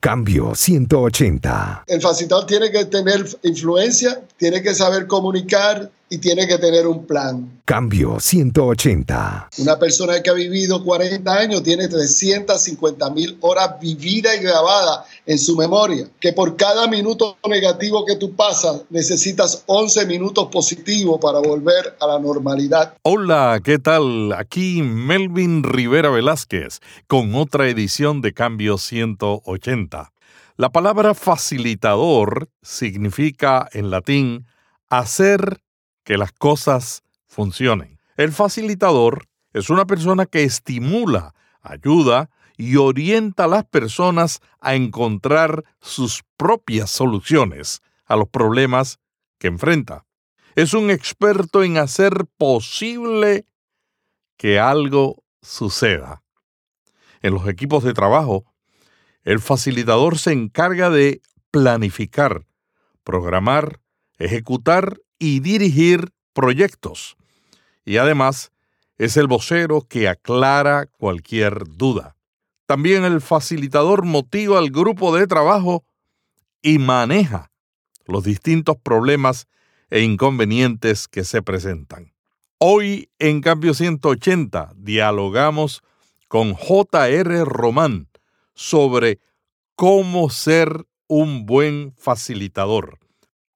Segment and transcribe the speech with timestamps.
[0.00, 1.84] Cambio 180.
[1.86, 7.06] El facilitador tiene que tener influencia, tiene que saber comunicar y tiene que tener un
[7.06, 7.62] plan.
[7.64, 9.50] Cambio 180.
[9.58, 15.38] Una persona que ha vivido 40 años tiene 350 mil horas vividas y grabadas en
[15.38, 16.08] su memoria.
[16.18, 22.08] Que por cada minuto negativo que tú pasas necesitas 11 minutos positivos para volver a
[22.08, 22.94] la normalidad.
[23.02, 24.32] Hola, ¿qué tal?
[24.32, 30.12] Aquí Melvin Rivera Velázquez con otra edición de Cambio 180.
[30.56, 34.46] La palabra facilitador significa en latín
[34.88, 35.60] hacer
[36.10, 38.00] que las cosas funcionen.
[38.16, 45.62] El facilitador es una persona que estimula, ayuda y orienta a las personas a encontrar
[45.80, 48.98] sus propias soluciones a los problemas
[49.38, 50.04] que enfrenta.
[50.56, 53.46] Es un experto en hacer posible
[54.36, 56.24] que algo suceda.
[57.22, 58.52] En los equipos de trabajo,
[59.22, 61.22] el facilitador se encarga de
[61.52, 62.46] planificar,
[63.04, 63.78] programar,
[64.18, 67.16] ejecutar y dirigir proyectos.
[67.84, 68.50] Y además
[68.98, 72.16] es el vocero que aclara cualquier duda.
[72.66, 75.84] También el facilitador motiva al grupo de trabajo
[76.62, 77.52] y maneja
[78.06, 79.46] los distintos problemas
[79.90, 82.12] e inconvenientes que se presentan.
[82.58, 85.82] Hoy en Cambio 180 dialogamos
[86.28, 87.44] con J.R.
[87.44, 88.08] Román
[88.54, 89.18] sobre
[89.74, 92.98] cómo ser un buen facilitador.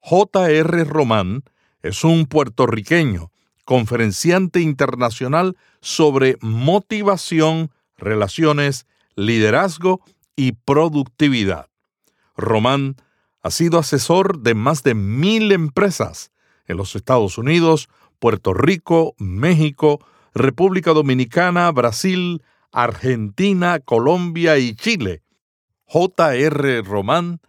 [0.00, 0.84] J.R.
[0.84, 1.44] Román
[1.84, 3.30] es un puertorriqueño,
[3.66, 10.00] conferenciante internacional sobre motivación, relaciones, liderazgo
[10.34, 11.68] y productividad.
[12.38, 12.96] Román
[13.42, 16.32] ha sido asesor de más de mil empresas
[16.64, 20.02] en los Estados Unidos, Puerto Rico, México,
[20.34, 25.22] República Dominicana, Brasil, Argentina, Colombia y Chile.
[25.84, 26.80] J.R.
[26.80, 27.42] Román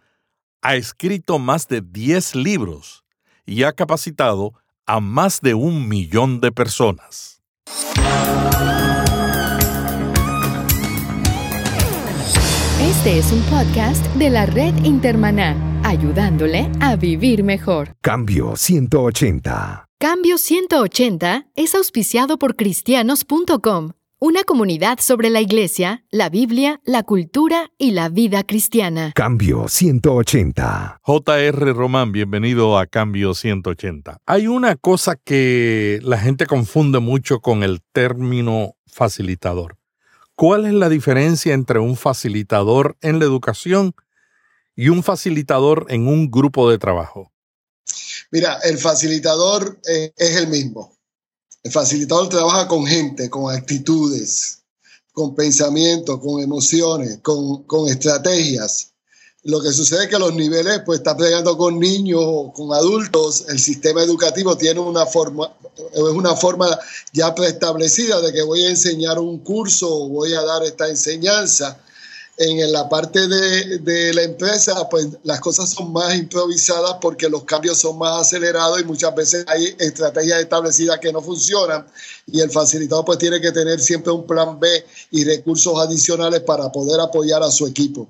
[0.60, 3.05] ha escrito más de 10 libros
[3.46, 4.52] y ha capacitado
[4.86, 7.40] a más de un millón de personas.
[12.80, 17.96] Este es un podcast de la red Intermaná, ayudándole a vivir mejor.
[18.00, 19.86] Cambio 180.
[19.98, 27.70] Cambio 180 es auspiciado por cristianos.com una comunidad sobre la iglesia, la Biblia, la cultura
[27.76, 29.12] y la vida cristiana.
[29.14, 31.02] Cambio 180.
[31.04, 34.22] JR Román, bienvenido a Cambio 180.
[34.24, 39.76] Hay una cosa que la gente confunde mucho con el término facilitador.
[40.34, 43.94] ¿Cuál es la diferencia entre un facilitador en la educación
[44.74, 47.32] y un facilitador en un grupo de trabajo?
[48.30, 50.95] Mira, el facilitador eh, es el mismo
[51.66, 54.58] el facilitador trabaja con gente, con actitudes,
[55.12, 58.92] con pensamientos, con emociones, con, estrategias.
[59.42, 63.46] Lo que sucede es que los niveles, pues está plegando con niños o con adultos.
[63.48, 65.52] El sistema educativo tiene una forma,
[65.92, 66.78] es una forma
[67.12, 71.80] ya preestablecida de que voy a enseñar un curso o voy a dar esta enseñanza
[72.38, 77.78] en la parte de, la empresa, pues las cosas son más improvisadas porque los cambios
[77.78, 81.86] son más acelerados y muchas veces hay estrategias establecidas que no funcionan
[82.26, 84.68] y el facilitador pues tiene que tener siempre un plan B
[85.12, 88.06] y recursos adicionales para poder apoyar a su equipo.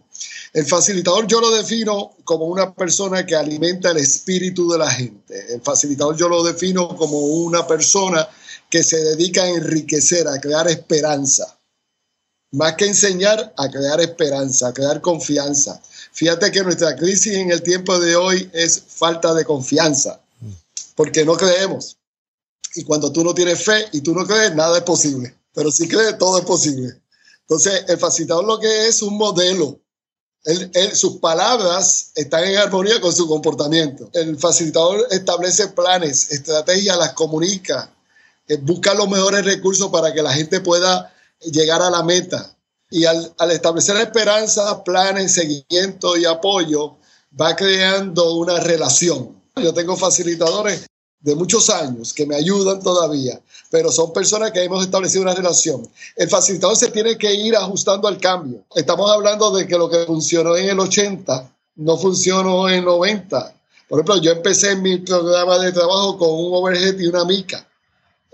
[0.52, 5.54] El facilitador yo lo defino como una persona que alimenta el espíritu de la gente.
[5.54, 8.26] El facilitador yo lo defino como una persona
[8.68, 11.55] que se dedica a enriquecer, a crear esperanza
[12.56, 15.78] más que enseñar, a crear esperanza, a crear confianza.
[16.12, 20.22] Fíjate que nuestra crisis en el tiempo de hoy es falta de confianza,
[20.94, 21.98] porque no creemos.
[22.74, 25.36] Y cuando tú no tienes fe y tú no crees, nada es posible.
[25.52, 26.98] Pero si crees, todo es posible.
[27.42, 29.78] Entonces, el facilitador lo que es un modelo.
[30.94, 34.08] sus palabras están en armonía con su comportamiento.
[34.14, 37.94] El facilitador establece planes, estrategias, las comunica,
[38.48, 42.52] eh, busca los mejores recursos para que la gente pueda llegar a la meta.
[42.90, 46.96] Y al, establecer esperanza, planes, seguimiento y apoyo,
[47.38, 49.34] va creando una relación.
[49.56, 50.86] Yo tengo facilitadores
[51.20, 53.40] de muchos años que me ayudan todavía,
[53.70, 55.88] pero son personas que hemos establecido una relación.
[56.14, 58.64] El facilitador se tiene que ir ajustando al cambio.
[58.74, 63.54] Estamos hablando de que lo que funcionó en el 80 no funcionó en el 90.
[63.88, 67.66] Por ejemplo, yo empecé mi programa de trabajo con un overhead y una mica.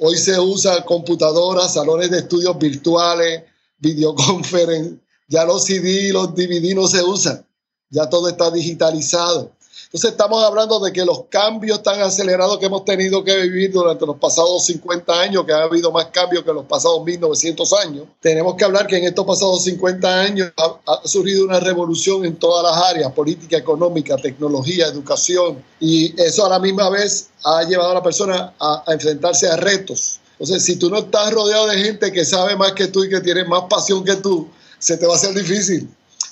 [0.04, 3.44] Hoy se usa computadoras, salones de estudios virtuales,
[3.78, 4.98] videoconferencia.
[5.28, 7.46] Ya los CD, los DVD no se usan.
[7.88, 9.52] Ya todo está digitalizado.
[9.92, 14.06] Entonces estamos hablando de que los cambios tan acelerados que hemos tenido que vivir durante
[14.06, 18.54] los pasados 50 años, que ha habido más cambios que los pasados 1900 años, tenemos
[18.54, 22.90] que hablar que en estos pasados 50 años ha, surgido una revolución en todas las
[22.90, 28.02] áreas, política, económica, tecnología, educación, y eso a la misma vez ha llevado a la
[28.02, 30.20] persona a, a enfrentarse a retos.
[30.38, 33.20] Entonces, si tú no estás rodeado de gente que sabe más que tú y que
[33.20, 34.48] tiene más pasión que tú,
[34.78, 35.86] se te va a hacer difícil.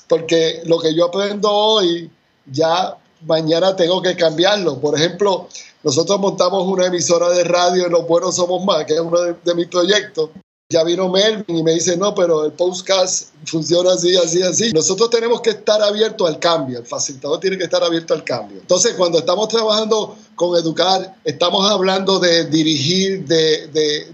[0.08, 2.10] Porque lo que yo aprendo hoy
[2.50, 4.80] ya mañana tengo que cambiarlo.
[4.80, 5.48] Por ejemplo,
[5.82, 9.34] nosotros montamos una emisora de radio en Los Buenos Somos Más, que es uno de,
[9.44, 10.30] de mis proyectos.
[10.72, 14.72] Ya vino Melvin y me dice, no, pero el podcast funciona así, así, así.
[14.72, 18.58] Nosotros tenemos que estar abiertos al cambio, el facilitador tiene que estar abierto al cambio.
[18.60, 23.66] Entonces, cuando estamos trabajando con educar, estamos hablando de dirigir, de,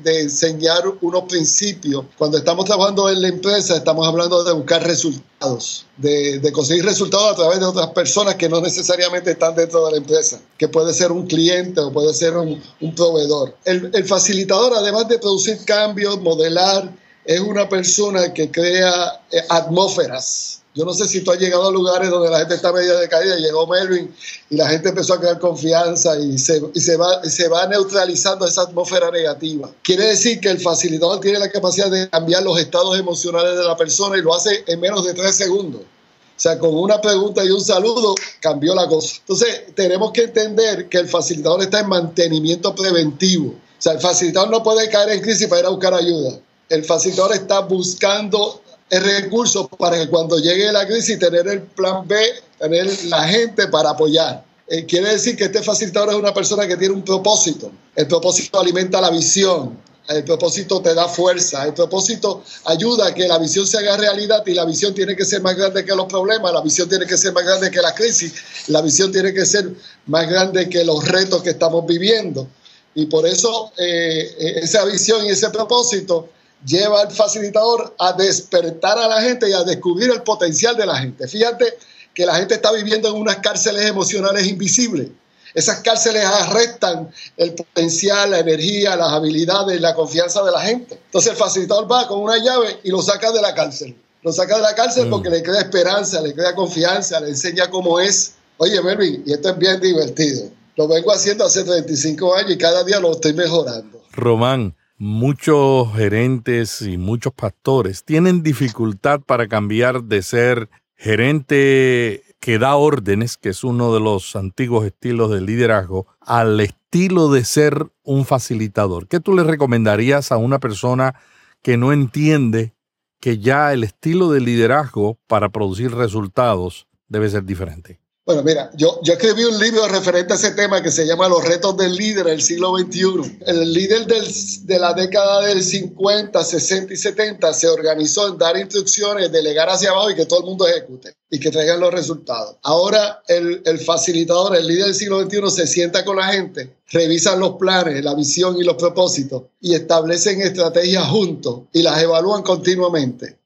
[0.02, 2.04] de, enseñar unos principios.
[2.18, 7.32] Cuando estamos trabajando en la empresa, estamos hablando de buscar resultados, de, de conseguir resultados
[7.32, 10.92] a través de otras personas que no necesariamente están dentro de la empresa, que puede
[10.92, 12.60] ser un cliente o puede ser un,
[12.96, 13.54] proveedor.
[13.64, 16.92] El facilitador, además de producir cambios, modelar,
[17.26, 20.62] es una persona que crea eh, atmósferas.
[20.74, 23.36] Yo no sé si tú has llegado a lugares donde la gente está media decaída,
[23.36, 24.14] llegó Melvin
[24.50, 26.60] y la gente empezó a crear confianza y se,
[26.98, 29.70] va, se va neutralizando esa atmósfera negativa.
[29.82, 33.74] Quiere decir que el facilitador tiene la capacidad de cambiar los estados emocionales de la
[33.74, 35.80] persona y lo hace en menos de tres segundos.
[35.80, 39.16] O sea, con una pregunta y un saludo cambió la cosa.
[39.20, 43.46] Entonces, tenemos que entender que el facilitador está en mantenimiento preventivo.
[43.46, 46.38] O sea, el facilitador no puede caer en crisis para ir a buscar ayuda.
[46.68, 48.60] El facilitador está buscando
[48.90, 52.16] el recurso para que cuando llegue la crisis tener el plan B,
[52.58, 54.44] tener la gente para apoyar.
[54.68, 57.70] Eh, quiere decir que este facilitador es una persona que tiene un propósito.
[57.94, 59.78] El propósito alimenta la visión.
[60.08, 61.64] El propósito te da fuerza.
[61.64, 65.24] El propósito ayuda a que la visión se haga realidad y la visión tiene que
[65.24, 66.52] ser más grande que los problemas.
[66.52, 68.34] La visión tiene que ser más grande que la crisis.
[68.68, 69.70] La visión tiene que ser
[70.06, 72.48] más grande que los retos que estamos viviendo.
[72.94, 76.28] Y por eso eh, esa visión y ese propósito
[76.66, 80.98] lleva al facilitador a despertar a la gente y a descubrir el potencial de la
[80.98, 81.28] gente.
[81.28, 81.78] Fíjate
[82.12, 85.08] que la gente está viviendo en unas cárceles emocionales invisibles.
[85.54, 90.98] Esas cárceles arrestan el potencial, la energía, las habilidades, la confianza de la gente.
[91.06, 93.96] Entonces el facilitador va con una llave y lo saca de la cárcel.
[94.22, 98.00] Lo saca de la cárcel porque le crea esperanza, le crea confianza, le enseña cómo
[98.00, 98.34] es.
[98.58, 100.50] Oye, Melvin, y esto es bien divertido.
[100.76, 104.02] Lo vengo haciendo hace 35 años y cada día lo estoy mejorando.
[104.12, 112.76] Román, muchos gerentes y muchos pastores tienen dificultad para cambiar de ser gerente que da
[112.76, 118.24] órdenes, que es uno de los antiguos estilos de liderazgo, al estilo de ser un
[118.24, 119.08] facilitador.
[119.08, 121.14] ¿Qué tú le recomendarías a una persona
[121.62, 122.74] que no entiende
[123.20, 128.00] que ya el estilo de liderazgo para producir resultados debe ser diferente?
[128.26, 131.44] Bueno, mira, yo, yo escribí un libro referente a ese tema que se llama Los
[131.44, 133.38] retos del líder del siglo XXI.
[133.46, 134.24] El líder del,
[134.64, 139.90] de la década del 50, 60 y 70 se organizó en dar instrucciones, delegar hacia
[139.90, 142.56] abajo y que todo el mundo ejecute y que traigan los resultados.
[142.64, 147.38] Ahora el, el facilitador, el líder del siglo XXI se sienta con la gente, revisan
[147.38, 153.38] los planes, la visión y los propósitos y establecen estrategias juntos y las evalúan continuamente.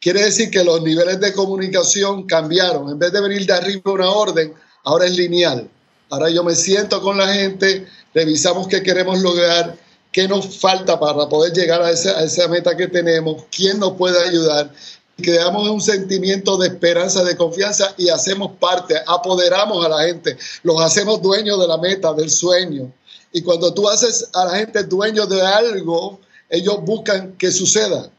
[0.00, 2.90] Quiere decir que los niveles de comunicación cambiaron.
[2.90, 4.54] En vez de venir de arriba una orden,
[4.84, 5.68] ahora es lineal.
[6.10, 9.76] Ahora yo me siento con la gente, revisamos qué queremos lograr,
[10.10, 14.72] qué nos falta para poder llegar a esa, meta que tenemos, quién nos puede ayudar.
[15.16, 20.80] Creamos un sentimiento de esperanza, de confianza y hacemos parte, apoderamos a la gente, los
[20.80, 22.92] hacemos dueños de la meta, del sueño.
[23.32, 28.10] Y cuando tú haces a la gente dueño de algo, ellos buscan que suceda.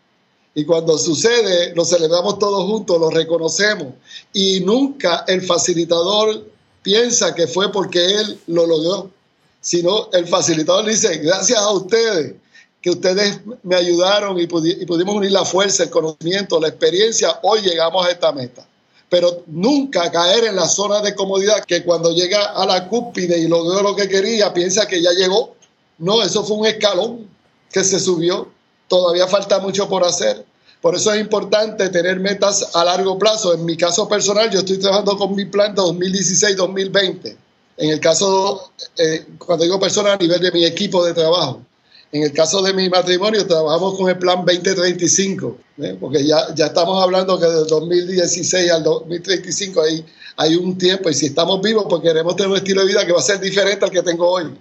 [0.54, 3.88] Y cuando sucede, lo celebramos todos juntos, lo reconocemos.
[4.34, 6.46] Y nunca el facilitador
[6.84, 9.10] piensa que fue porque él lo logró,
[9.62, 12.36] sino el facilitador dice, gracias a ustedes,
[12.82, 17.62] que ustedes me ayudaron y, y pudimos unir la fuerza, el conocimiento, la experiencia, hoy
[17.62, 18.68] llegamos a esta meta.
[19.08, 23.48] Pero nunca caer en la zona de comodidad que cuando llega a la cúspide y
[23.48, 25.56] logró lo que quería, piensa que ya llegó.
[26.00, 27.30] No, eso fue un escalón
[27.72, 28.50] que se subió
[28.92, 30.46] todavía falta mucho por hacer.
[30.82, 33.54] Por eso es importante tener metas a largo plazo.
[33.54, 37.38] En mi caso personal, yo estoy trabajando con mi plan de 2016-2020.
[37.78, 41.62] En el caso, eh, cuando digo personal, a nivel de mi equipo de trabajo.
[42.12, 45.98] En el caso de mi matrimonio, trabajamos con el plan 2035, ¿eh?
[45.98, 50.06] porque ya, ya estamos hablando que del 2016 al 2035 hay,
[50.36, 53.14] hay un tiempo, y si estamos vivos, pues queremos tener un estilo de vida que
[53.14, 54.52] va a ser diferente al que tengo hoy.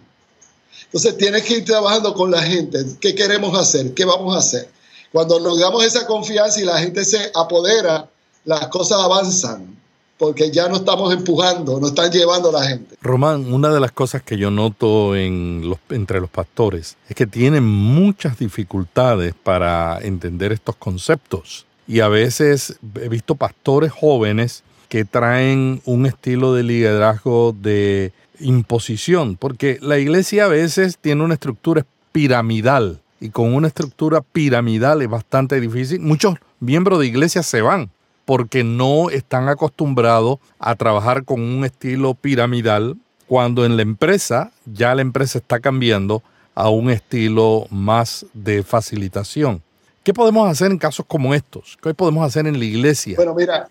[0.92, 2.84] Entonces tienes que ir trabajando con la gente.
[3.00, 3.94] ¿Qué queremos hacer?
[3.94, 4.68] ¿Qué vamos a hacer?
[5.12, 8.08] Cuando logramos esa confianza y la gente se apodera,
[8.44, 9.78] las cosas avanzan.
[10.20, 12.94] porque ya no estamos empujando, no están llevando a la gente.
[13.00, 18.38] Román, una de las cosas que yo noto entre los pastores es que tienen muchas
[18.38, 21.64] dificultades para entender estos conceptos.
[21.88, 29.36] Y a veces he visto pastores jóvenes que traen un estilo de liderazgo de imposición,
[29.36, 35.08] porque la iglesia a veces tiene una estructura piramidal y con una estructura piramidal es
[35.08, 36.00] bastante difícil.
[36.00, 37.90] Muchos miembros de iglesia se van
[38.24, 44.94] porque no están acostumbrados a trabajar con un estilo piramidal cuando en la empresa ya
[44.94, 46.22] la empresa está cambiando
[46.54, 49.62] a un estilo más de facilitación.
[50.02, 51.78] ¿Qué podemos hacer en casos como estos?
[51.82, 53.16] ¿Qué podemos hacer en la iglesia?
[53.16, 53.68] Bueno, mira,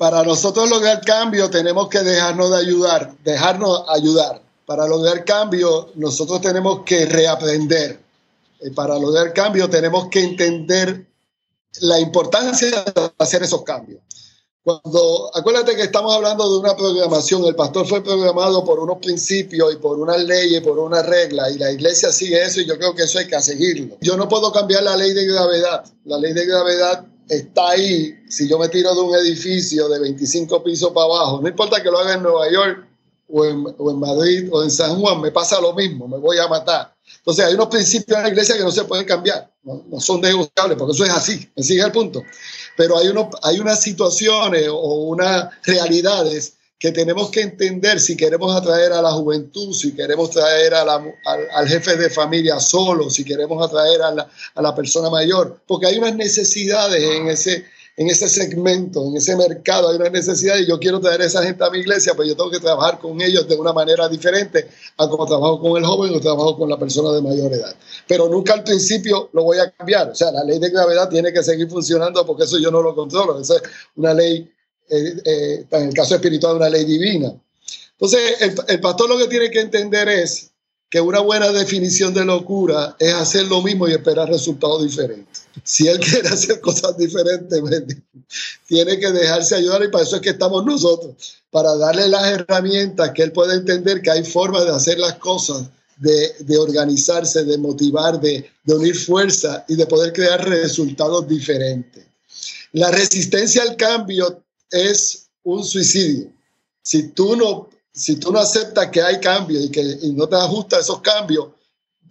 [0.00, 4.40] para nosotros lograr cambio tenemos que dejarnos de ayudar, dejarnos ayudar.
[4.64, 8.00] Para lograr cambio nosotros tenemos que reaprender.
[8.60, 11.06] Eh, para lograr cambio tenemos que entender
[11.82, 14.00] la importancia de hacer esos cambios.
[14.64, 19.74] Cuando, acuérdate que estamos hablando de una programación, el pastor fue programado por unos principios
[19.74, 22.94] y por unas leyes, por una regla, y la iglesia sigue eso y yo creo
[22.94, 23.98] que eso hay que seguirlo.
[24.00, 25.84] Yo no puedo cambiar la ley de gravedad.
[26.06, 28.14] La ley de gravedad está ahí.
[28.28, 31.90] Si yo me tiro de un edificio de 25 pisos para abajo, no importa que
[31.90, 32.86] lo haga en Nueva York
[33.28, 36.38] o en, o en Madrid o en San Juan, me pasa lo mismo, me voy
[36.38, 36.92] a matar.
[37.18, 40.76] Entonces hay unos principios en la iglesia que no se pueden cambiar, no, son negociables,
[40.76, 42.22] porque eso es así, me sigue el punto.
[42.76, 48.56] Pero hay, uno, hay unas situaciones o unas realidades que tenemos que entender si queremos
[48.56, 53.10] atraer a la juventud, si queremos traer a la, al, al, jefe de familia solo,
[53.10, 57.66] si queremos atraer a la, a la persona mayor, porque hay unas necesidades en ese,
[57.98, 61.42] en ese segmento, en ese mercado, hay una necesidad y yo quiero traer a esa
[61.42, 64.66] gente a mi iglesia, pues yo tengo que trabajar con ellos de una manera diferente
[64.96, 67.76] a como trabajo con el joven o trabajo con la persona de mayor edad.
[68.08, 70.12] Pero nunca al principio lo voy a cambiar.
[70.12, 72.94] O sea, la ley de gravedad tiene que seguir funcionando porque eso yo no lo
[72.94, 73.38] controlo.
[73.38, 73.62] Esa es
[73.96, 74.50] una ley,
[74.90, 77.32] eh, eh, en el caso espiritual, una ley divina.
[77.92, 80.50] Entonces, el, pastor lo que tiene que entender es
[80.88, 85.44] que una buena definición de locura es hacer lo mismo y esperar resultados diferentes.
[85.62, 87.62] Si él quiere hacer cosas diferentes,
[88.66, 91.14] tiene que dejarse ayudar y para eso es que estamos nosotros,
[91.50, 95.68] para darle las herramientas que él pueda entender que hay formas de hacer las cosas,
[95.98, 102.04] de, de organizarse, de motivar, de, de unir fuerza y de poder crear resultados diferentes.
[102.72, 106.32] La resistencia al cambio es un suicidio.
[106.82, 110.36] Si tú no si tú no aceptas que hay cambios y que y no te
[110.36, 111.48] ajustas a esos cambios,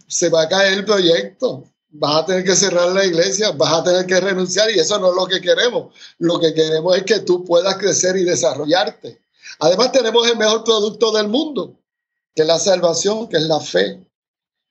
[0.07, 1.63] se va a caer el proyecto.
[1.91, 5.09] Vas a tener que cerrar la iglesia, vas a tener que renunciar y eso no
[5.09, 5.93] es lo que queremos.
[6.19, 9.19] Lo que queremos es que tú puedas crecer y desarrollarte.
[9.59, 11.73] Además tenemos el mejor producto del mundo,
[12.35, 13.99] que es la salvación, que es la fe,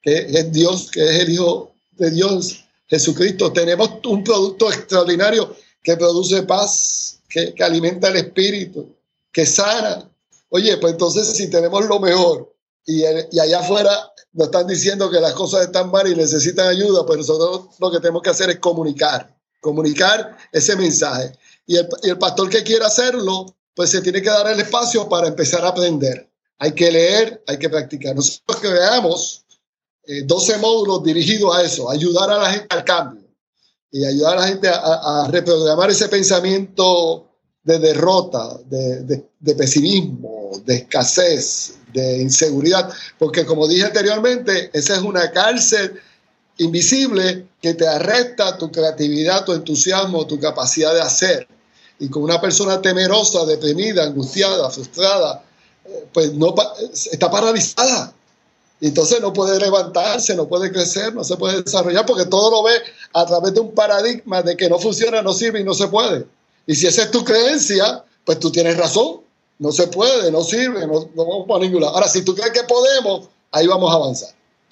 [0.00, 3.52] que es Dios, que es el Hijo de Dios, Jesucristo.
[3.52, 8.94] Tenemos un producto extraordinario que produce paz, que, alimenta el espíritu,
[9.32, 10.08] que sana,
[10.50, 12.54] Oye, pues entonces si tenemos lo mejor
[12.86, 13.90] y, y, allá afuera
[14.32, 17.98] nos están diciendo que las cosas están mal y necesitan ayuda, pues nosotros lo que
[17.98, 21.32] tenemos que hacer es comunicar, comunicar ese mensaje.
[21.66, 25.06] Y el, y el pastor que quiera hacerlo, pues se tiene que dar el espacio
[25.06, 26.30] para empezar a aprender.
[26.56, 28.16] Hay que leer, hay que practicar.
[28.16, 29.44] Nosotros creamos
[30.04, 33.27] eh, 12 módulos dirigidos a eso, ayudar a la gente al cambio
[33.90, 37.26] y ayudar a la gente a, reprogramar ese pensamiento
[37.64, 45.02] de derrota, de, de, pesimismo, de escasez, de inseguridad, porque como dije anteriormente, esa es
[45.02, 46.00] una cárcel
[46.58, 51.48] invisible que te arresta tu creatividad, tu entusiasmo, tu capacidad de hacer.
[51.98, 55.44] Y con una persona temerosa, deprimida, angustiada, frustrada,
[56.12, 56.54] pues no
[56.92, 58.12] está paralizada.
[58.80, 62.74] Entonces no puede levantarse, no puede crecer, no se puede desarrollar, porque todo lo ve
[63.12, 66.26] a través de un paradigma de que no funciona, no sirve y no se puede.
[66.66, 69.22] Y si esa es tu creencia, pues tú tienes razón.
[69.58, 71.94] No se puede, no sirve, no, no vamos para ningún lado.
[71.94, 74.30] Ahora, si tú crees que podemos, ahí vamos a avanzar.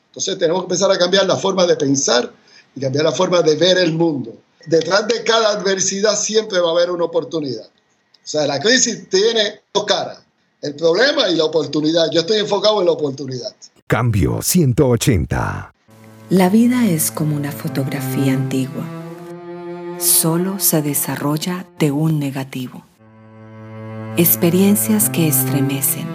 [0.08, 2.32] Entonces tenemos que empezar a cambiar la forma de pensar
[2.76, 4.34] y cambiar la forma de ver el mundo.
[4.66, 7.66] Detrás de cada adversidad siempre va a haber una oportunidad.
[7.66, 10.18] O sea, la crisis tiene dos caras,
[10.62, 12.10] el problema y la oportunidad.
[12.10, 13.54] Yo estoy enfocado en la oportunidad.
[13.88, 15.72] Cambio 180.
[16.30, 18.84] La vida es como una fotografía antigua
[19.98, 22.84] solo se desarrolla de un negativo.
[24.16, 26.06] Experiencias que estremecen,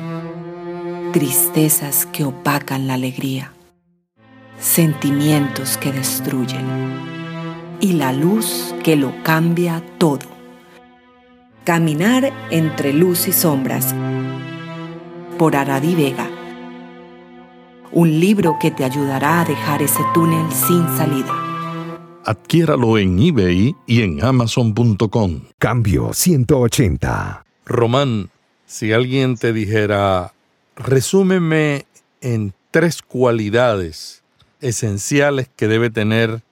[1.12, 3.54] tristezas que opacan la alegría,
[4.60, 6.66] sentimientos que destruyen
[7.80, 10.30] y la luz que lo cambia todo.
[11.64, 13.94] Caminar entre luz y sombras
[15.38, 16.31] por Aradi Vega.
[17.94, 21.34] Un libro que te ayudará a dejar ese túnel sin salida.
[22.24, 25.42] Adquiéralo en eBay y en amazon.com.
[25.58, 27.46] Cambio 180.
[27.66, 28.30] Román,
[28.66, 30.34] si alguien te dijera,
[30.78, 31.86] resúmeme
[32.22, 34.22] en tres cualidades
[34.62, 36.44] esenciales que debe tener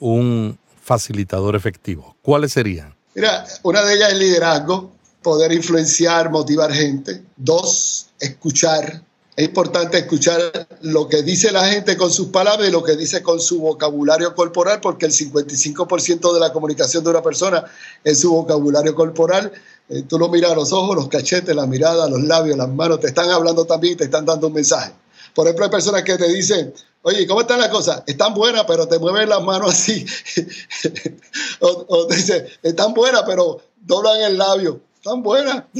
[0.00, 2.94] un facilitador efectivo, ¿cuáles serían?
[3.14, 4.90] Mira, una de ellas es liderazgo,
[5.22, 7.22] poder influenciar, motivar gente.
[7.36, 9.02] Dos, escuchar.
[9.38, 13.22] Es importante escuchar lo que dice la gente con sus palabras y lo que dice
[13.22, 17.64] con su vocabulario corporal, porque el 55% de la comunicación de una persona
[18.02, 19.52] es su vocabulario corporal.
[19.90, 22.98] Eh, tú lo miras a los ojos, los cachetes, la mirada, los labios, las manos,
[22.98, 24.90] te están hablando también, te están dando un mensaje.
[25.36, 28.02] Por ejemplo, hay personas que te dicen, oye, ¿cómo están las cosas?
[28.08, 30.04] Están buenas, pero te mueven las manos así.
[31.60, 34.87] o, o, te dicen, están buenas, pero doblan el labio.
[34.98, 35.64] Están buenas.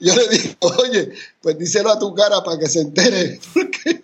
[0.00, 3.40] Yo le digo, oye, pues díselo a tu cara para que se entere.
[3.52, 4.02] Porque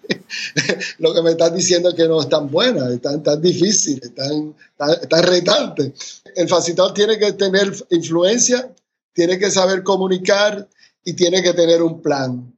[0.99, 5.23] lo que me estás diciendo es que no están buenas, están tan difíciles, están tan
[5.23, 6.23] retantes.
[6.35, 8.71] El facilitador tiene que tener influencia,
[9.12, 10.69] tiene que saber comunicar
[11.04, 12.52] y tiene que tener un plan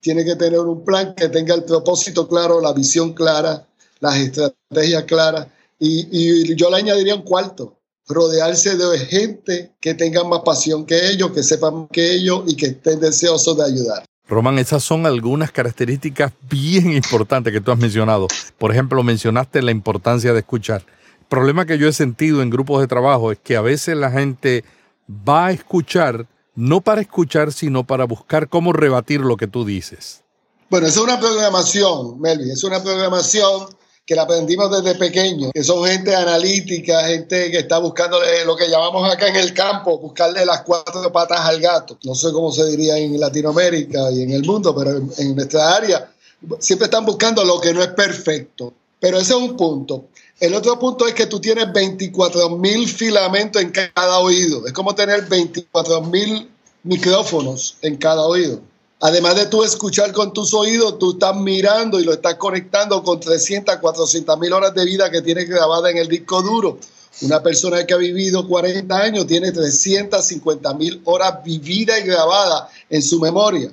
[0.00, 3.66] tiene que tener un plan que tenga el propósito claro, la visión clara,
[4.00, 5.48] las estrategias claras.
[5.78, 7.77] Y, yo le añadiría un cuarto,
[8.08, 12.56] rodearse de gente que tenga más pasión que ellos, que sepan más que ellos y
[12.56, 14.04] que estén deseosos de ayudar.
[14.28, 18.28] Román, esas son algunas características bien importantes que tú has mencionado.
[18.58, 20.84] Por ejemplo, mencionaste la importancia de escuchar.
[21.20, 24.10] El problema que yo he sentido en grupos de trabajo es que a veces la
[24.10, 24.64] gente
[25.08, 30.22] va a escuchar, no para escuchar, sino para buscar cómo rebatir lo que tú dices.
[30.70, 33.68] Bueno, es una programación, Melvin, es una programación
[34.08, 38.66] que la aprendimos desde pequeño, que son gente analítica, gente que está buscando lo que
[38.66, 41.98] llamamos acá en el campo, buscarle las cuatro patas al gato.
[42.04, 45.76] No sé cómo se diría en Latinoamérica y en el mundo, pero en, en nuestra
[45.76, 46.10] área
[46.58, 48.72] siempre están buscando lo que no es perfecto.
[48.98, 50.06] Pero ese es un punto.
[50.40, 54.66] El otro punto es que tú tienes 24 mil filamentos en cada oído.
[54.66, 56.48] Es como tener 24 mil
[56.82, 58.62] micrófonos en cada oído.
[59.00, 63.20] Además de tú escuchar con tus oídos, tú estás mirando y lo estás conectando con
[63.20, 66.78] 300, 400 mil horas de vida que tienes grabada en el disco duro.
[67.22, 73.02] Una persona que ha vivido 40 años tiene 350 mil horas vividas y grabadas en
[73.02, 73.72] su memoria.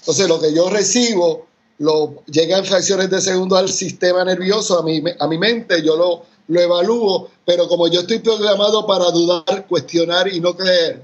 [0.00, 1.46] Entonces, lo que yo recibo
[1.78, 5.96] lo, llega en fracciones de segundo al sistema nervioso, a mi, a mi mente, yo
[5.96, 11.02] lo, lo evalúo, pero como yo estoy programado para dudar, cuestionar y no creer,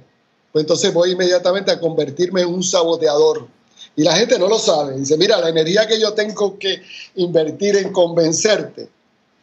[0.56, 3.46] pues entonces voy inmediatamente a convertirme en un saboteador.
[3.94, 4.96] Y la gente no lo sabe.
[4.96, 6.80] Dice, mira, la energía que yo tengo que
[7.16, 8.88] invertir en convencerte,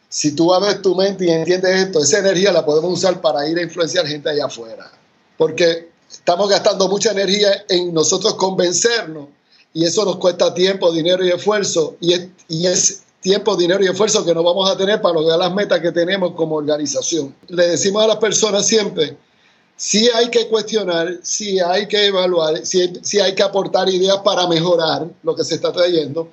[0.09, 3.59] si tú abres tu mente y entiendes esto, esa energía la podemos usar para ir
[3.59, 4.91] a influenciar gente allá afuera.
[5.37, 9.27] Porque estamos gastando mucha energía en nosotros convencernos
[9.71, 13.87] y eso nos cuesta tiempo, dinero y esfuerzo, y es, y es tiempo, dinero y
[13.87, 17.35] esfuerzo que no vamos a tener para lograr las metas que tenemos como organización.
[17.49, 19.15] Le decimos a las personas siempre,
[19.75, 24.47] sí hay que cuestionar, sí hay que evaluar, sí, sí hay que aportar ideas para
[24.47, 26.29] mejorar lo que se está trayendo,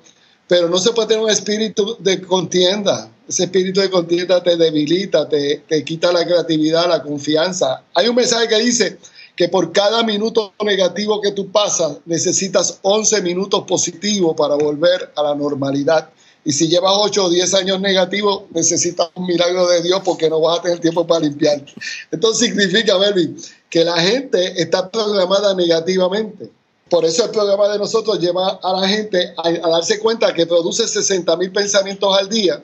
[0.47, 3.09] pero no se puede tener un espíritu de contienda.
[3.27, 7.83] Ese espíritu de contienda te debilita, te, te quita la creatividad, la confianza.
[7.93, 8.97] Hay un mensaje que dice,
[9.35, 15.23] que por cada minuto negativo que tú pasas necesitas 11 minutos positivos para volver a
[15.23, 16.09] la normalidad.
[16.43, 20.41] Y si llevas 8 o 10 años negativos, necesitas un milagro de Dios porque no
[20.41, 21.63] vas a tener tiempo para limpiar.
[22.11, 23.37] Entonces significa, Melvin,
[23.69, 26.49] que la gente está programada negativamente.
[26.89, 30.45] Por eso el programa de nosotros lleva a la gente a, a darse cuenta que
[30.45, 32.61] produce 60 mil pensamientos al día.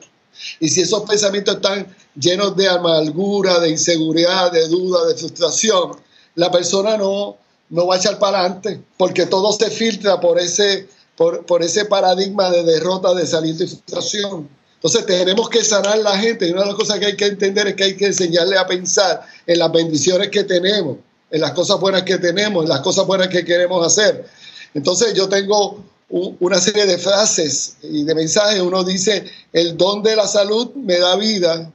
[0.60, 5.92] Y si esos pensamientos están llenos de amargura, de inseguridad, de duda, de frustración,
[6.34, 7.36] la persona no,
[7.70, 10.88] no va a echar para adelante, porque todo se filtra por ese,
[11.18, 14.48] por, ese paradigma de derrota, de salir de frustración.
[14.76, 17.66] Entonces tenemos que sanar la gente y una de las cosas que hay que entender
[17.66, 20.98] es que hay que enseñarle a pensar en las bendiciones que tenemos,
[21.32, 24.26] en las cosas buenas que tenemos, en las cosas buenas que queremos hacer.
[24.74, 28.60] Entonces yo tengo una serie de frases y de mensajes.
[28.60, 31.72] Uno dice, el don de la salud me da vida,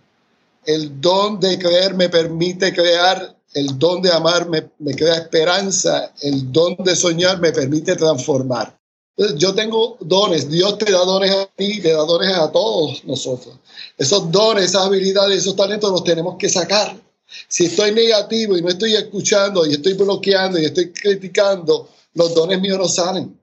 [0.65, 6.49] el don de creer me permite crear, el don de amar me, crea esperanza, el
[6.49, 8.79] don de soñar me permite transformar.
[9.35, 13.55] Yo tengo dones, Dios te da dones a ti, te da dones a todos nosotros.
[13.97, 16.99] Esos dones, esas habilidades, esos talentos los tenemos que sacar.
[17.47, 22.59] Si estoy negativo y no estoy escuchando y estoy bloqueando y estoy criticando, los dones
[22.59, 23.39] míos no salen.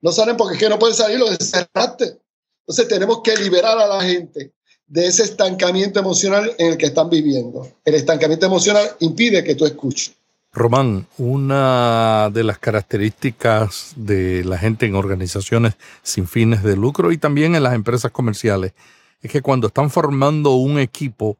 [0.00, 2.18] No salen porque es que no pueden salir los cerraste.
[2.60, 4.52] Entonces tenemos que liberar a la gente
[4.86, 7.66] de ese estancamiento emocional en el que están viviendo.
[7.84, 10.12] El estancamiento emocional impide que tú escuches.
[10.54, 17.16] Román, una de las características de la gente en organizaciones sin fines de lucro y
[17.16, 18.74] también en las empresas comerciales
[19.22, 21.38] es que cuando están formando un equipo,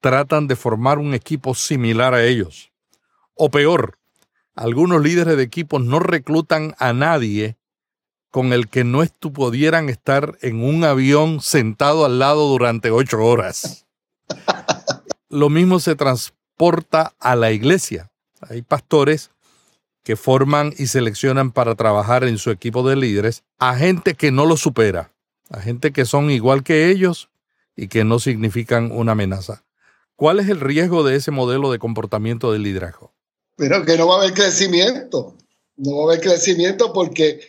[0.00, 2.70] tratan de formar un equipo similar a ellos.
[3.34, 3.98] O peor,
[4.54, 7.56] algunos líderes de equipos no reclutan a nadie
[8.30, 13.86] con el que no pudieran estar en un avión sentado al lado durante ocho horas.
[15.30, 18.11] Lo mismo se transporta a la iglesia.
[18.48, 19.30] Hay pastores
[20.02, 24.46] que forman y seleccionan para trabajar en su equipo de líderes a gente que no
[24.46, 25.12] lo supera,
[25.50, 27.28] a gente que son igual que ellos
[27.76, 29.64] y que no significan una amenaza.
[30.16, 33.12] ¿Cuál es el riesgo de ese modelo de comportamiento de liderazgo?
[33.56, 35.36] Pero que no va a haber crecimiento.
[35.76, 37.40] No va a haber crecimiento porque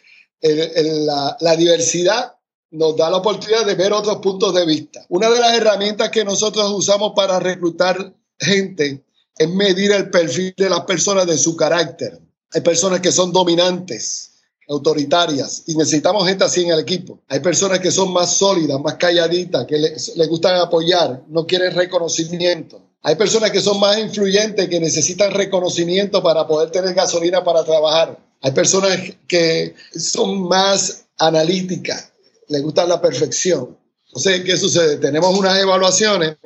[0.41, 2.35] la, diversidad
[2.71, 5.05] nos da la oportunidad de ver otros puntos de vista.
[5.09, 9.03] Una de las herramientas que nosotros usamos para reclutar gente
[9.37, 12.19] es medir el perfil de las personas de su carácter.
[12.53, 14.31] Hay personas que son dominantes,
[14.69, 17.19] autoritarias, y necesitamos gente así en el equipo.
[17.27, 22.81] Hay personas que son más sólidas, más calladitas, que les, gustan apoyar, no quieren reconocimiento.
[23.01, 28.17] Hay personas que son más influyentes, que necesitan reconocimiento para poder tener gasolina para trabajar.
[28.41, 32.11] Hay personas que son más analíticas,
[32.47, 33.77] les gusta la perfección.
[34.07, 34.97] Entonces, ¿qué sucede?
[34.97, 36.37] Tenemos unas evaluaciones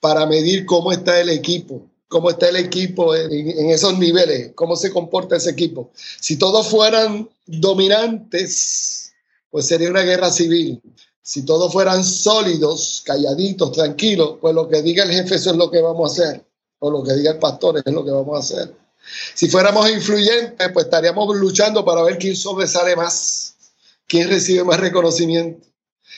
[0.00, 4.90] para medir cómo está el equipo, cómo está el equipo en, esos niveles, cómo se
[4.90, 5.90] comporta ese equipo.
[5.94, 9.12] Si todos fueran dominantes,
[9.50, 10.80] pues sería una guerra civil.
[11.22, 15.70] Si todos fueran sólidos, calladitos, tranquilos, pues lo que diga el jefe eso es lo
[15.70, 16.44] que vamos a hacer,
[16.78, 18.74] o lo que diga el pastor es lo que vamos a hacer.
[19.34, 23.56] Si fuéramos influyentes, pues estaríamos luchando para ver quién sobresale más,
[24.06, 25.66] quién recibe más reconocimiento.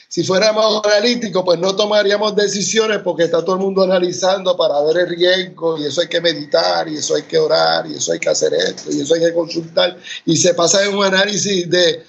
[0.09, 5.03] Si fuéramos analíticos, pues no tomaríamos decisiones porque está todo el mundo analizando para ver
[5.03, 8.19] el riesgo y eso hay que meditar y eso hay que orar y eso hay
[8.19, 9.95] que hacer esto y eso hay que consultar
[10.25, 12.03] y se pasa en un análisis de,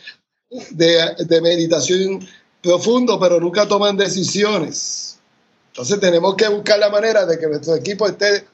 [0.70, 2.26] de, meditación
[2.62, 5.18] profundo, pero nunca toman decisiones.
[5.68, 8.46] Entonces tenemos que buscar la manera de que nuestro equipo esté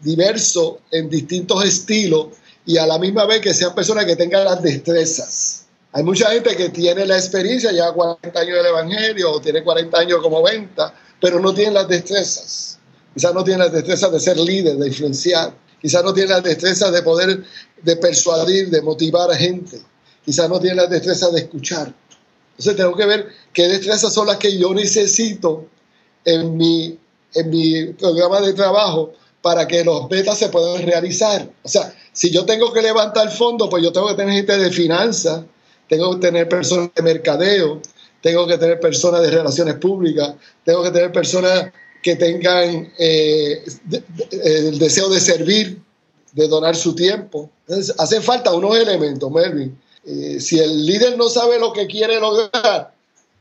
[0.00, 2.28] diverso en distintos estilos
[2.64, 5.63] y a la misma vez que sean personas que tengan las destrezas.
[5.96, 9.96] Hay mucha gente que tiene la experiencia, ya 40 años del Evangelio o tiene 40
[9.96, 12.80] años como venta, pero no tiene las destrezas.
[13.14, 15.54] Quizás no tiene las destrezas de ser líder, de influenciar.
[15.80, 17.44] Quizás no tiene las destrezas de poder
[17.80, 19.82] de persuadir, de motivar a gente.
[20.24, 21.94] Quizás no tiene las destrezas de escuchar.
[22.50, 25.68] Entonces tengo que ver qué destrezas son las que yo necesito
[26.24, 26.98] en mi,
[27.34, 31.48] en mi programa de trabajo para que los betas se puedan realizar.
[31.62, 34.70] O sea, si yo tengo que levantar fondos, pues yo tengo que tener gente de
[34.72, 35.44] finanzas,
[35.88, 37.80] tengo que tener personas de mercadeo,
[38.20, 41.70] tengo que tener personas de relaciones públicas, tengo que tener personas
[42.02, 43.64] que tengan eh,
[44.30, 45.80] el deseo de servir,
[46.32, 47.50] de donar su tiempo.
[47.66, 49.78] Entonces, falta unos elementos, Melvin.
[50.04, 52.92] Eh, si el líder no sabe lo que quiere lograr,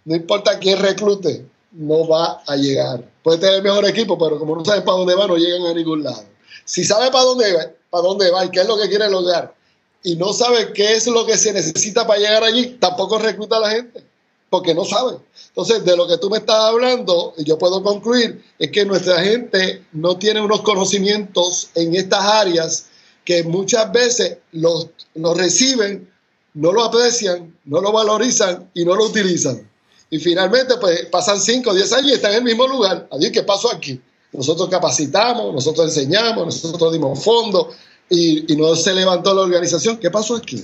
[0.05, 3.03] no importa quién reclute, no va a llegar.
[3.21, 5.73] Puede tener el mejor equipo, pero como no sabe para dónde va, no llegan a
[5.73, 6.23] ningún lado.
[6.65, 9.53] Si sabe para dónde para dónde va y qué es lo que quiere lograr,
[10.03, 13.61] y no sabe qué es lo que se necesita para llegar allí, tampoco recluta a
[13.61, 14.03] la gente,
[14.49, 15.17] porque no sabe.
[15.47, 19.85] Entonces, de lo que tú me estás hablando, yo puedo concluir, es que nuestra gente
[19.93, 22.85] no tiene unos conocimientos en estas áreas
[23.23, 26.11] que muchas veces los, los reciben,
[26.53, 29.69] no lo aprecian, no lo valorizan y no lo utilizan.
[30.09, 33.07] Y finalmente, pues pasan 5 o 10 años y están en el mismo lugar.
[33.09, 33.99] Allí, ¿qué pasó aquí?
[34.33, 37.67] Nosotros capacitamos, nosotros enseñamos, nosotros dimos fondos
[38.09, 39.97] y, no se levantó la organización.
[39.97, 40.63] ¿Qué pasó aquí?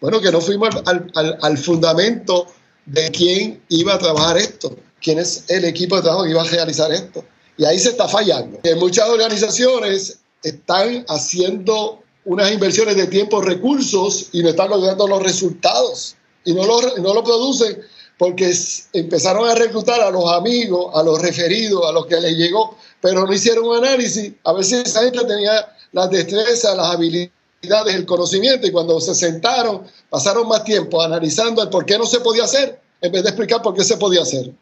[0.00, 2.46] Bueno, que no fuimos al, fundamento
[2.84, 6.46] de quién iba a trabajar esto, quién es el equipo de trabajo que iba a
[6.46, 7.24] realizar esto.
[7.56, 8.60] Y ahí se está fallando.
[8.76, 16.16] Muchas organizaciones están haciendo unas inversiones de tiempo, recursos y no están logrando los resultados
[16.44, 17.80] y no lo, no lo producen
[18.18, 18.52] porque
[18.92, 23.26] empezaron a reclutar a los amigos, a los referidos, a los que les llegó, pero
[23.26, 28.04] no hicieron un análisis a ver si esa gente tenía las destrezas, las habilidades, el
[28.04, 32.44] conocimiento, y cuando se sentaron, pasaron más tiempo analizando el por qué no se podía
[32.44, 34.52] hacer, en vez de explicar por qué se podía hacer.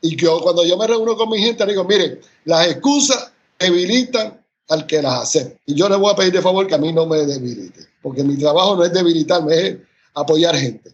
[0.00, 4.84] Y que cuando yo me reúno con mi gente, digo, miren, las excusas debilitan al
[4.84, 5.56] que las hace.
[5.66, 8.24] Y yo le voy a pedir de favor que a mí no me debilite, porque
[8.24, 9.76] mi trabajo no es debilitarme, es
[10.14, 10.92] apoyar gente.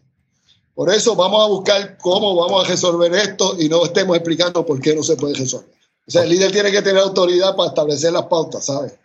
[0.74, 4.82] Por eso vamos a buscar cómo vamos a resolver esto y no estemos explicando por
[4.82, 5.70] qué no se puede resolver.
[6.06, 8.97] O sea, el líder tiene que tener autoridad para establecer las pautas, ¿sabes?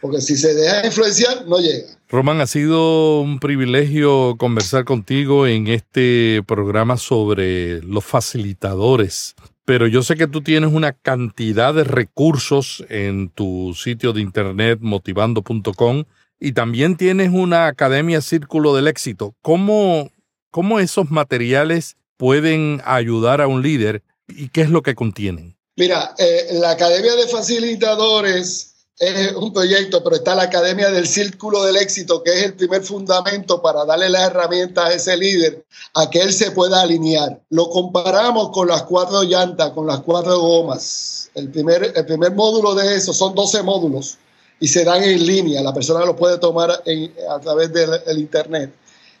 [0.00, 1.86] Porque si se deja influenciar, no llega.
[2.08, 9.34] Román, ha sido un privilegio conversar contigo en este programa sobre los facilitadores.
[9.64, 14.78] Pero yo sé que tú tienes una cantidad de recursos en tu sitio de internet
[14.80, 16.04] motivando.com
[16.40, 19.36] y también tienes una academia Círculo del Éxito.
[19.42, 20.10] ¿Cómo,
[20.50, 25.56] ¿Cómo esos materiales pueden ayudar a un líder y qué es lo que contienen?
[25.76, 28.69] Mira, eh, la Academia de Facilitadores
[29.00, 32.82] es un proyecto, pero está la Academia del Círculo del Éxito, que es el primer
[32.82, 37.40] fundamento para darle las herramientas a ese líder a que él se pueda alinear.
[37.48, 41.30] Lo comparamos con las cuatro llantas, con las cuatro gomas.
[41.34, 44.18] El primer, el primer módulo de eso son 12 módulos
[44.60, 45.62] y se dan en línea.
[45.62, 48.70] La persona lo puede tomar a través del Internet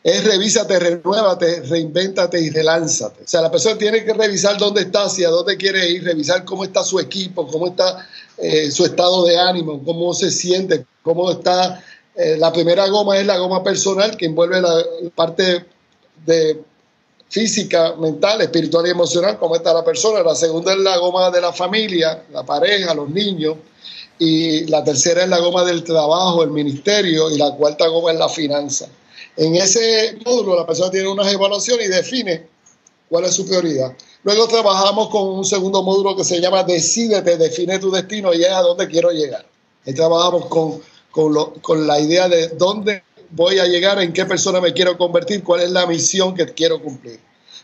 [0.02, 3.24] es revísate, renuévate, reinvéntate y relánzate.
[3.24, 6.64] O sea, la persona tiene que revisar dónde está, hacia dónde quiere ir, revisar cómo
[6.64, 8.08] está su equipo, cómo está
[8.38, 11.84] eh, su estado de ánimo, cómo se siente, cómo está.
[12.16, 14.82] Eh, la primera goma es la goma personal que envuelve la
[15.14, 15.66] parte
[16.24, 16.62] de
[17.28, 20.22] física, mental, espiritual y emocional, cómo está la persona.
[20.22, 23.56] La segunda es la goma de la familia, la pareja, los niños.
[24.18, 27.30] Y la tercera es la goma del trabajo, el ministerio.
[27.30, 28.86] Y la cuarta goma es la finanza.
[29.40, 32.46] En ese módulo la persona tiene unas evaluaciones y define
[33.08, 33.96] cuál es su prioridad.
[34.22, 38.50] Luego trabajamos con un segundo módulo que se llama Decídete, define tu destino y es
[38.50, 39.46] a dónde quiero llegar.
[39.86, 40.82] Ahí trabajamos con,
[41.62, 45.62] con, la idea de dónde voy a llegar, en qué persona me quiero convertir, cuál
[45.62, 47.18] es la misión que quiero cumplir.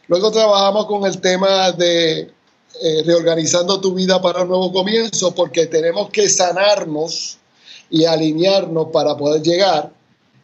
[0.08, 5.66] Luego trabajamos con el tema de eh, reorganizando tu vida para un nuevo comienzo, porque
[5.66, 7.36] tenemos que sanarnos
[7.90, 9.92] y alinearnos para poder llegar.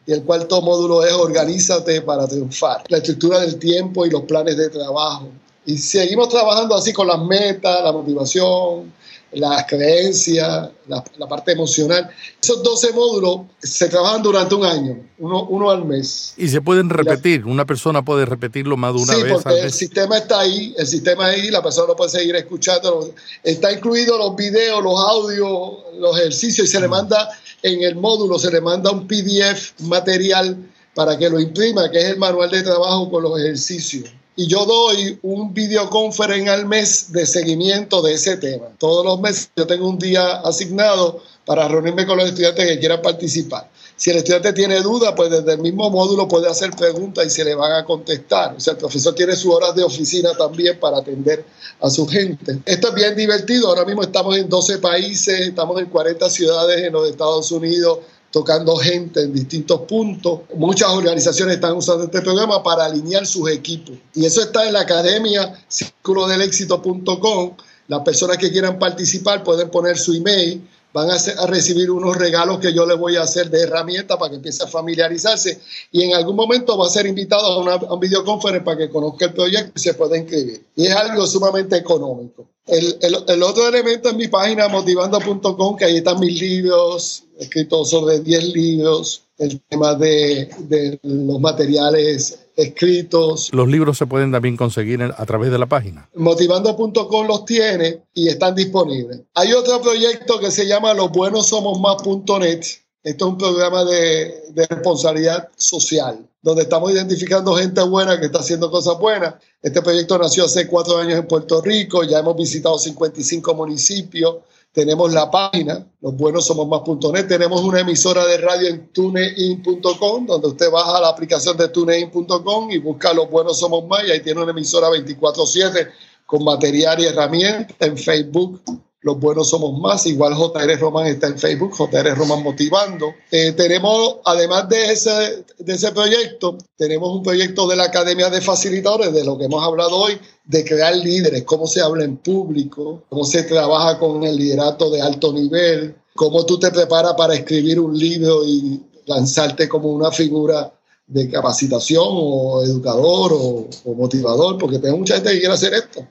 [0.05, 2.83] Y el cuarto módulo es Organízate para triunfar.
[2.89, 5.29] La estructura del tiempo y los planes de trabajo.
[5.65, 8.91] Y seguimos trabajando así con las metas, la motivación,
[9.35, 12.09] las creencias, la, parte emocional.
[12.41, 16.33] Esos 12 módulos se trabajan durante un año, uno, uno al mes.
[16.37, 19.23] Y se pueden repetir, una persona puede repetirlo más de una vez.
[19.23, 23.13] Sí, porque el sistema está ahí, el sistema ahí, la persona lo puede seguir escuchando.
[23.43, 26.91] Está incluido los videos, los audios, los ejercicios y se le mm.
[26.91, 27.29] manda
[27.63, 30.57] en el módulo se le manda un PDF material
[30.93, 34.11] para que lo imprima, que es el manual de trabajo con los ejercicios.
[34.35, 38.65] Y yo doy un videoconferencia al mes de seguimiento de ese tema.
[38.77, 43.01] Todos los meses yo tengo un día asignado para reunirme con los estudiantes que quieran
[43.01, 43.69] participar.
[44.03, 47.45] Si el estudiante tiene dudas, pues desde el mismo módulo puede hacer preguntas y se
[47.45, 48.53] le van a contestar.
[48.53, 51.45] O sea, el profesor tiene sus horas de oficina también para atender
[51.79, 52.59] a su gente.
[52.65, 53.69] Esto es bien divertido.
[53.69, 58.75] Ahora mismo estamos en 12 países, estamos en 40 ciudades en los Estados Unidos tocando
[58.75, 60.41] gente en distintos puntos.
[60.53, 63.95] Muchas organizaciones están usando este programa para alinear sus equipos.
[64.13, 67.55] Y eso está en la academia círculodelexito.com.
[67.87, 70.61] Las personas que quieran participar pueden poner su email
[70.93, 74.35] van a, recibir unos regalos que yo les voy a hacer de herramienta para que
[74.37, 75.59] empiece a familiarizarse
[75.91, 79.25] y en algún momento va a ser invitado a, una, un videoconferencia para que conozca
[79.25, 80.63] el proyecto y se pueda inscribir.
[80.75, 82.45] Y es algo sumamente económico.
[82.65, 88.53] El, otro elemento es mi página motivando.com, que ahí están mis libros, escritos sobre 10
[88.53, 93.49] libros, el tema de los materiales escritos.
[93.53, 96.09] Los libros se pueden también conseguir a través de la página.
[96.15, 99.21] Motivando.com los tiene y están disponibles.
[99.33, 102.61] Hay otro proyecto que se llama Los Buenos Somos Más.net.
[103.03, 108.39] Esto es un programa de, de, responsabilidad social, donde estamos identificando gente buena que está
[108.39, 109.35] haciendo cosas buenas.
[109.61, 114.37] Este proyecto nació hace cuatro años en Puerto Rico, ya hemos visitado 55 municipios,
[114.73, 120.47] tenemos la página, los buenos somos más.net, tenemos una emisora de radio en tunein.com, donde
[120.47, 124.41] usted baja la aplicación de tunein.com y busca los buenos somos más y ahí tiene
[124.41, 125.89] una emisora 24/7
[126.25, 128.61] con material y herramientas en Facebook
[129.03, 130.05] los buenos somos más.
[130.07, 133.13] Igual JR Román está en Facebook, JR Román Motivando.
[133.31, 138.41] Eh, tenemos, además de ese, de ese proyecto, tenemos un proyecto de la Academia de
[138.41, 143.03] Facilitadores, de lo que hemos hablado hoy, de crear líderes, cómo se habla en público,
[143.09, 147.79] cómo se trabaja con el liderato de alto nivel, cómo tú te preparas para escribir
[147.79, 150.73] un libro y lanzarte como una figura
[151.05, 156.07] de capacitación o educador o, o motivador, porque tengo mucha gente que quiere hacer esto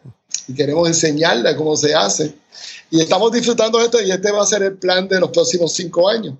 [0.48, 2.34] y queremos enseñarle cómo se hace.
[2.92, 5.72] Y estamos disfrutando de esto y este va a ser el plan de los próximos
[5.72, 6.34] cinco años.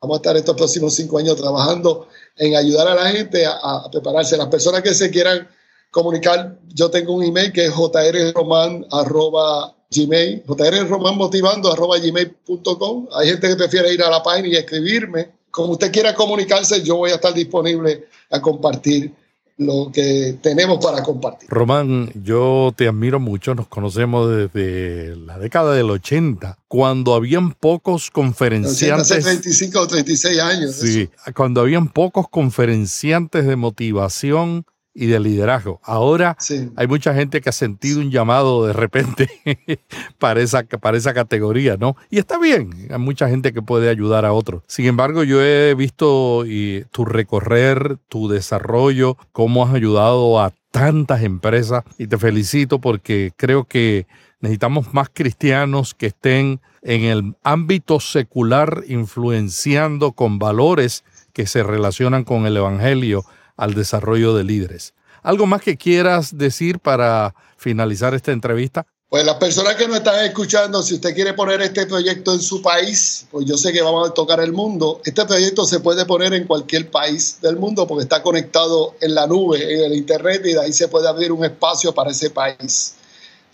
[0.00, 4.36] Vamos a estar estos próximos cinco años trabajando en ayudar a la gente a, prepararse.
[4.36, 5.46] Las personas que se quieran
[5.92, 13.08] comunicar, yo tengo un email que es jrroman.gmail, jrromanmotivando.gmail.com.
[13.12, 15.30] Hay gente que prefiere ir a la página y escribirme.
[15.52, 19.14] Como usted quiera comunicarse, yo voy a estar disponible a compartir
[19.58, 21.48] lo que tenemos para compartir.
[21.50, 28.10] Román, yo te admiro mucho, nos conocemos desde la década del 80, cuando habían pocos
[28.10, 29.10] conferenciantes.
[29.10, 30.74] Hace 35 o 36 años.
[30.76, 34.64] Sí, cuando habían pocos conferenciantes de motivación
[34.98, 35.80] y de liderazgo.
[35.84, 36.36] Ahora
[36.74, 39.30] hay mucha gente que ha sentido un llamado de repente
[40.18, 41.96] para, esa, para esa categoría, ¿no?
[42.10, 44.64] Y está bien, hay mucha gente que puede ayudar a otros.
[44.66, 51.22] Sin embargo, yo he visto y, tu recorrer, tu desarrollo, cómo has ayudado a tantas
[51.22, 54.08] empresas y te felicito porque creo que
[54.40, 62.24] necesitamos más cristianos que estén en el ámbito secular influenciando con valores que se relacionan
[62.24, 63.24] con el Evangelio
[63.58, 64.94] al desarrollo de líderes.
[65.22, 68.86] ¿Algo más que quieras decir para finalizar esta entrevista?
[69.10, 72.60] Pues las personas que nos están escuchando, si usted quiere poner este proyecto en su
[72.60, 75.00] país, pues yo sé que vamos a tocar el mundo.
[75.02, 79.26] Este proyecto se puede poner en cualquier país del mundo porque está conectado en la
[79.26, 82.96] nube, en el Internet, y de ahí se puede abrir un espacio para ese país.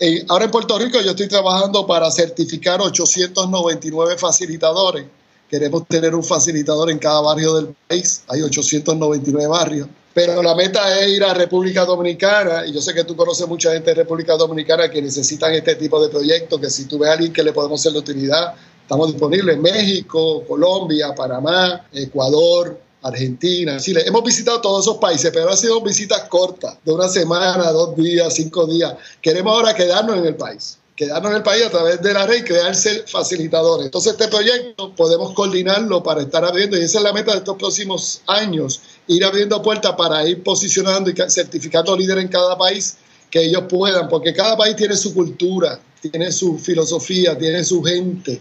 [0.00, 5.06] Eh, ahora en Puerto Rico yo estoy trabajando para certificar 899 facilitadores.
[5.54, 8.24] Queremos tener un facilitador en cada barrio del país.
[8.26, 9.88] Hay 899 barrios.
[10.12, 13.72] Pero la meta es ir a República Dominicana, y yo sé que tú conoces mucha
[13.72, 17.12] gente de República Dominicana que necesitan este tipo de proyectos, que si tú ves a
[17.12, 23.78] alguien que le podemos hacer de utilidad, estamos disponibles en México, Colombia, Panamá, Ecuador, Argentina,
[23.78, 24.02] Chile.
[24.04, 28.34] Hemos visitado todos esos países, pero han sido visitas cortas, de una semana, dos días,
[28.34, 28.92] cinco días.
[29.22, 32.38] Queremos ahora quedarnos en el país quedarnos en el país a través de la red
[32.38, 33.86] y crearse facilitadores.
[33.86, 37.56] Entonces este proyecto podemos coordinarlo para estar abriendo, y esa es la meta de estos
[37.56, 42.96] próximos años, ir abriendo puertas para ir posicionando y certificando líderes en cada país
[43.30, 48.40] que ellos puedan, porque cada país tiene su cultura, tiene su filosofía, tiene su gente.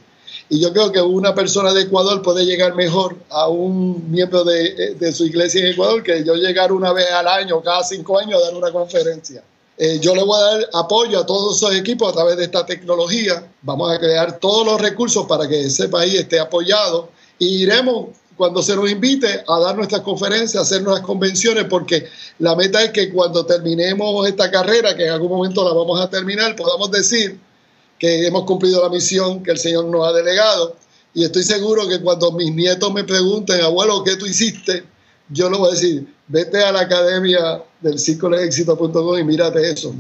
[0.50, 4.94] Y yo creo que una persona de Ecuador puede llegar mejor a un miembro de,
[4.94, 8.40] de su iglesia en Ecuador que yo llegar una vez al año, cada cinco años,
[8.40, 9.44] a dar una conferencia.
[9.78, 12.66] Eh, yo le voy a dar apoyo a todos esos equipos a través de esta
[12.66, 13.52] tecnología.
[13.62, 17.10] Vamos a crear todos los recursos para que ese país esté apoyado
[17.40, 22.08] y iremos cuando se nos invite a dar nuestras conferencias, a hacer nuestras convenciones, porque
[22.40, 26.10] la meta es que cuando terminemos esta carrera, que en algún momento la vamos a
[26.10, 27.40] terminar, podamos decir
[28.00, 30.76] que hemos cumplido la misión que el Señor nos ha delegado.
[31.14, 34.84] Y estoy seguro que cuando mis nietos me pregunten, abuelo, ¿qué tú hiciste?
[35.30, 39.70] Yo les voy a decir, vete a la academia del círculo de éxito.com y mírate
[39.70, 39.94] eso.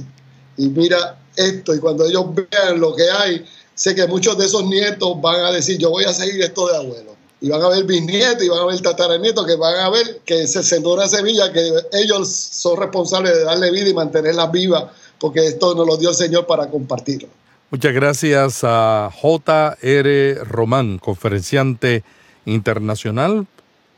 [0.57, 1.75] Y mira esto.
[1.75, 5.51] Y cuando ellos vean lo que hay, sé que muchos de esos nietos van a
[5.51, 7.15] decir, yo voy a seguir esto de abuelo.
[7.41, 10.47] Y van a ver bisnietos y van a ver tataranietos que van a ver que
[10.47, 15.75] se sembró semilla que ellos son responsables de darle vida y mantenerla viva, porque esto
[15.75, 17.27] nos lo dio el Señor para compartirlo.
[17.69, 20.35] Muchas gracias a J.R.
[20.45, 22.05] Román, conferenciante
[22.45, 23.45] internacional,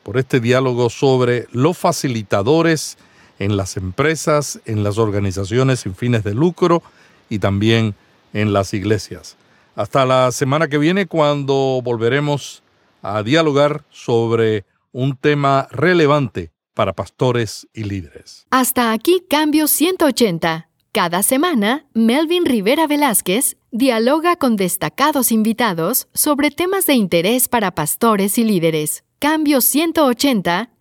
[0.02, 2.98] por este diálogo sobre los facilitadores
[3.40, 6.84] en las empresas, en las organizaciones sin fines de lucro
[7.30, 7.96] y también
[8.34, 9.38] en las iglesias.
[9.76, 12.64] Hasta la semana que viene cuando volveremos
[13.02, 18.48] a dialogar sobre un tema relevante para pastores y líderes.
[18.52, 20.70] Hasta aquí Cambio 180.
[20.92, 28.38] Cada semana, Melvin Rivera Velázquez dialoga con destacados invitados sobre temas de interés para pastores
[28.38, 29.04] y líderes.
[29.20, 30.70] Cambio 180